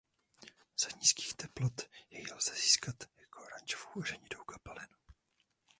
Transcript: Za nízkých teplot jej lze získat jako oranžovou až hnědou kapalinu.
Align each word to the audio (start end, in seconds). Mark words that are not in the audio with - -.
Za 0.79 0.89
nízkých 0.99 1.33
teplot 1.33 1.81
jej 2.09 2.25
lze 2.33 2.55
získat 2.55 2.95
jako 3.17 3.43
oranžovou 3.45 4.01
až 4.01 4.11
hnědou 4.11 4.43
kapalinu. 4.43 4.97